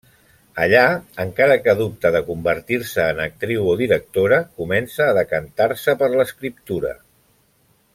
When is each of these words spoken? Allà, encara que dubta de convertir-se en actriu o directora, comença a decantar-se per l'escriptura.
Allà, 0.63 0.85
encara 1.23 1.57
que 1.65 1.75
dubta 1.81 2.11
de 2.15 2.21
convertir-se 2.31 3.07
en 3.13 3.23
actriu 3.27 3.69
o 3.75 3.77
directora, 3.85 4.43
comença 4.63 5.07
a 5.11 5.15
decantar-se 5.23 5.99
per 6.03 6.13
l'escriptura. 6.19 6.97